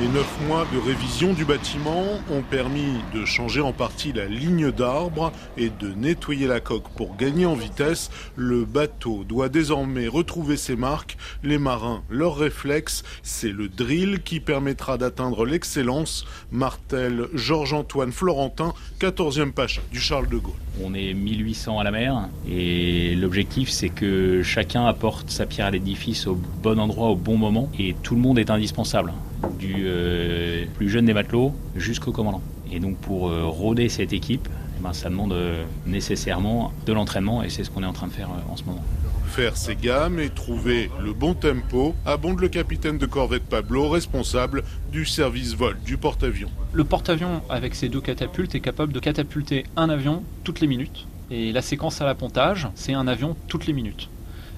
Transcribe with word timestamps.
Les 0.00 0.06
neuf 0.06 0.38
mois 0.46 0.64
de 0.72 0.78
révision 0.78 1.32
du 1.32 1.44
bâtiment 1.44 2.04
ont 2.30 2.42
permis 2.42 2.98
de 3.12 3.24
changer 3.24 3.60
en 3.60 3.72
partie 3.72 4.12
la 4.12 4.26
ligne 4.26 4.70
d'arbre 4.70 5.32
et 5.56 5.70
de 5.70 5.88
nettoyer 5.92 6.46
la 6.46 6.60
coque 6.60 6.88
pour 6.90 7.16
gagner 7.16 7.46
en 7.46 7.56
vitesse. 7.56 8.08
Le 8.36 8.64
bateau 8.64 9.24
doit 9.24 9.48
désormais 9.48 10.06
retrouver 10.06 10.56
ses 10.56 10.76
marques, 10.76 11.16
les 11.42 11.58
marins 11.58 12.04
leurs 12.10 12.36
réflexes. 12.36 13.02
C'est 13.24 13.50
le 13.50 13.68
drill 13.68 14.22
qui 14.22 14.38
permettra 14.38 14.98
d'atteindre 14.98 15.44
l'excellence. 15.44 16.24
Martel 16.52 17.26
Georges-Antoine 17.34 18.12
Florentin, 18.12 18.74
14e 19.00 19.50
pacha 19.50 19.82
du 19.90 19.98
Charles 19.98 20.28
de 20.28 20.36
Gaulle. 20.36 20.54
On 20.80 20.94
est 20.94 21.12
1800 21.12 21.80
à 21.80 21.82
la 21.82 21.90
mer 21.90 22.28
et 22.48 23.16
l'objectif 23.16 23.68
c'est 23.68 23.88
que 23.88 24.44
chacun 24.44 24.86
apporte 24.86 25.30
sa 25.30 25.44
pierre 25.44 25.66
à 25.66 25.70
l'édifice 25.72 26.28
au 26.28 26.38
bon 26.62 26.78
endroit 26.78 27.08
au 27.08 27.16
bon 27.16 27.36
moment 27.36 27.68
et 27.76 27.96
tout 28.04 28.14
le 28.14 28.20
monde 28.20 28.38
est 28.38 28.50
indispensable 28.50 29.12
du 29.58 29.84
euh, 29.86 30.64
plus 30.74 30.88
jeune 30.88 31.06
des 31.06 31.14
matelots 31.14 31.54
jusqu'au 31.76 32.12
commandant. 32.12 32.42
Et 32.72 32.80
donc 32.80 32.96
pour 32.98 33.28
euh, 33.28 33.44
rôder 33.44 33.88
cette 33.88 34.12
équipe, 34.12 34.48
eh 34.78 34.82
ben, 34.82 34.92
ça 34.92 35.08
demande 35.08 35.32
euh, 35.32 35.64
nécessairement 35.86 36.72
de 36.86 36.92
l'entraînement 36.92 37.42
et 37.42 37.48
c'est 37.48 37.64
ce 37.64 37.70
qu'on 37.70 37.82
est 37.82 37.86
en 37.86 37.92
train 37.92 38.06
de 38.06 38.12
faire 38.12 38.30
en 38.48 38.56
ce 38.56 38.64
moment. 38.64 38.84
Faire 39.26 39.56
ses 39.56 39.76
gammes 39.76 40.18
et 40.18 40.30
trouver 40.30 40.90
le 41.02 41.12
bon 41.12 41.34
tempo 41.34 41.94
abonde 42.06 42.40
le 42.40 42.48
capitaine 42.48 42.98
de 42.98 43.06
corvette 43.06 43.44
Pablo, 43.44 43.88
responsable 43.88 44.64
du 44.90 45.04
service 45.04 45.54
vol 45.54 45.76
du 45.84 45.96
porte-avions. 45.96 46.50
Le 46.72 46.84
porte-avions 46.84 47.42
avec 47.50 47.74
ses 47.74 47.88
deux 47.88 48.00
catapultes 48.00 48.54
est 48.54 48.60
capable 48.60 48.92
de 48.92 49.00
catapulter 49.00 49.64
un 49.76 49.90
avion 49.90 50.22
toutes 50.44 50.60
les 50.60 50.66
minutes. 50.66 51.06
Et 51.30 51.52
la 51.52 51.60
séquence 51.60 52.00
à 52.00 52.06
l'appontage, 52.06 52.68
c'est 52.74 52.94
un 52.94 53.06
avion 53.06 53.36
toutes 53.48 53.66
les 53.66 53.74
minutes. 53.74 54.08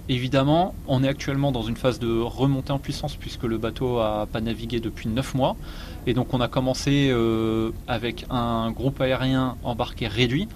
Évidemment, 0.09 0.75
on 0.89 1.05
est 1.05 1.09
actuellement 1.09 1.53
dans 1.53 1.63
une 1.63 1.77
phase 1.77 1.99
de 1.99 2.21
remontée 2.21 2.73
en 2.73 2.79
puissance 2.79 3.17
puisque 3.17 3.45
le 3.45 3.59
bateau 3.59 3.99
a 3.99 4.27
pas 4.27 4.41
navigué 4.41 4.81
depuis 4.81 5.09
9 5.09 5.35
mois. 5.35 5.57
Et 6.07 6.15
donc 6.15 6.35
on 6.35 6.41
a 6.41 6.49
commencé 6.49 7.11
euh, 7.11 7.71
avec 7.87 8.27
un 8.31 8.71
groupe 8.73 9.01
aérien 9.01 9.57
embarqué 9.63 10.09
réduit 10.09 10.49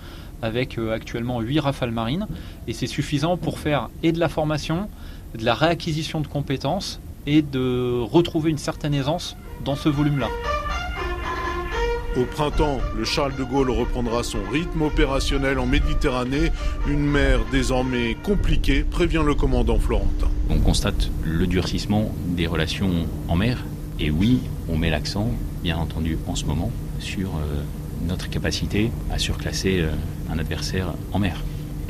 avec 0.43 0.79
euh, 0.79 0.93
actuellement 0.93 1.41
8 1.41 1.61
rafales 1.61 1.93
marines. 1.93 2.27
Et 2.67 2.73
c'est 2.73 2.87
suffisant 2.87 3.37
pour 3.37 3.59
faire 3.59 3.91
et 4.03 4.13
de 4.13 4.19
la 4.19 4.29
formation, 4.29 4.89
de 5.39 5.45
la 5.45 5.55
réacquisition 5.55 6.21
de 6.21 6.27
compétences 6.27 7.01
et 7.27 7.43
de 7.43 8.01
retrouver 8.01 8.51
une 8.51 8.59
certaine 8.59 8.95
aisance 8.95 9.37
dans 9.65 9.77
ce 9.77 9.89
volume-là. 9.89 10.29
Au 12.17 12.25
printemps, 12.27 12.79
le 12.97 13.05
Charles 13.05 13.35
de 13.37 13.43
Gaulle 13.43 13.71
reprendra 13.71 14.23
son 14.23 14.39
rythme 14.53 14.83
opérationnel 14.83 15.59
en 15.59 15.67
Méditerranée, 15.67 16.53
une 16.87 17.05
mer 17.05 17.41
désormais 17.51 18.17
compliquée, 18.23 18.85
prévient 18.85 19.23
le 19.27 19.35
commandant 19.35 19.81
Florentin. 19.81 20.29
On 20.49 20.61
constate 20.61 21.11
le 21.25 21.49
durcissement 21.49 22.15
des 22.29 22.47
relations 22.47 23.09
en 23.27 23.35
mer, 23.35 23.65
et 23.99 24.13
oui, 24.13 24.39
on 24.69 24.77
met 24.77 24.91
l'accent, 24.91 25.29
bien 25.65 25.77
entendu, 25.77 26.17
en 26.29 26.37
ce 26.37 26.45
moment, 26.45 26.71
sur 27.01 27.31
euh, 27.31 27.63
notre 28.07 28.31
capacité 28.31 28.93
à 29.11 29.19
surclasser 29.19 29.81
euh, 29.81 29.91
un 30.31 30.39
adversaire 30.39 30.95
en 31.13 31.19
mer. 31.19 31.43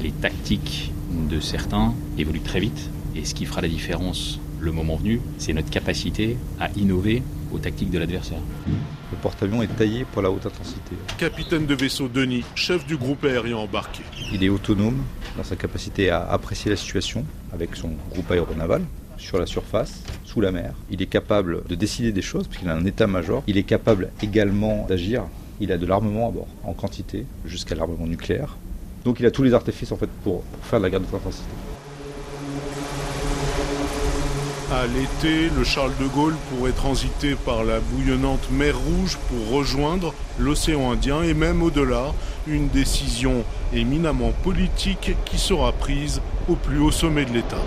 Les 0.03 0.11
tactiques 0.11 0.91
de 1.29 1.39
certains 1.39 1.93
évoluent 2.17 2.41
très 2.41 2.61
vite, 2.61 2.89
et 3.15 3.27
ce 3.27 3.35
qui 3.35 3.45
fera 3.45 3.61
la 3.61 3.69
différence 3.69 4.41
le 4.59 4.73
moment 4.73 4.97
venu, 4.97 5.21
c'est 5.37 5.53
notre 5.53 5.69
capacité 5.69 6.39
à 6.59 6.71
innover 6.77 7.23
aux 7.55 7.59
tactiques 7.59 7.91
de 7.91 7.99
l'adversaire. 7.99 8.39
Le 8.67 9.17
porte-avions 9.23 9.63
est 9.63 9.77
taillé 9.77 10.05
pour 10.05 10.23
la 10.23 10.31
haute 10.31 10.47
intensité. 10.47 10.97
Capitaine 11.19 11.67
de 11.67 11.75
vaisseau 11.75 12.09
Denis, 12.09 12.45
chef 12.55 12.85
du 12.87 12.97
groupe 12.97 13.25
aérien 13.25 13.57
embarqué. 13.57 14.03
Il 14.33 14.43
est 14.43 14.49
autonome 14.49 15.03
dans 15.37 15.45
sa 15.45 15.57
capacité 15.57 16.11
à 16.11 16.25
apprécier 16.25 16.71
la 16.71 16.77
situation 16.77 17.25
avec 17.53 17.77
son 17.77 17.91
groupe 18.11 18.31
aéronaval 18.31 18.83
sur 19.17 19.39
la 19.39 19.47
surface, 19.47 20.03
sous 20.25 20.41
la 20.41 20.51
mer. 20.51 20.75
Il 20.91 21.01
est 21.01 21.07
capable 21.07 21.65
de 21.67 21.75
décider 21.75 22.13
des 22.13 22.23
choses 22.23 22.47
parce 22.49 22.59
qu'il 22.59 22.69
a 22.69 22.75
un 22.75 22.85
état-major. 22.85 23.43
Il 23.47 23.57
est 23.57 23.63
capable 23.63 24.11
également 24.23 24.87
d'agir. 24.87 25.25
Il 25.61 25.71
a 25.71 25.79
de 25.79 25.87
l'armement 25.87 26.29
à 26.29 26.33
bord, 26.33 26.49
en 26.65 26.73
quantité, 26.73 27.25
jusqu'à 27.47 27.77
l'armement 27.77 28.07
nucléaire. 28.07 28.57
Donc 29.05 29.21
il 29.21 29.27
a 29.27 29.31
tous 29.31 29.45
les 29.45 29.55
artifices 29.55 29.93
en 29.93 29.97
fait 29.97 30.11
pour, 30.25 30.43
pour 30.43 30.65
faire 30.65 30.81
de 30.81 30.85
la 30.85 30.91
guerre 30.91 31.01
de 31.01 31.07
haute 31.07 31.15
intensité. 31.15 31.45
À 34.73 34.87
l'été, 34.87 35.51
le 35.55 35.63
Charles 35.63 35.93
de 36.01 36.07
Gaulle 36.07 36.35
pourrait 36.49 36.73
transiter 36.73 37.35
par 37.35 37.65
la 37.65 37.81
bouillonnante 37.81 38.51
mer 38.51 38.75
Rouge 38.79 39.19
pour 39.29 39.59
rejoindre 39.59 40.15
l'océan 40.39 40.93
Indien 40.93 41.23
et 41.23 41.35
même 41.35 41.63
au-delà, 41.63 42.15
une 42.47 42.69
décision 42.69 43.45
éminemment 43.75 44.33
politique 44.43 45.13
qui 45.27 45.39
sera 45.39 45.73
prise 45.73 46.23
au 46.49 46.55
plus 46.55 46.79
haut 46.79 46.91
sommet 46.91 47.27
de 47.27 47.33
l'État. 47.35 47.63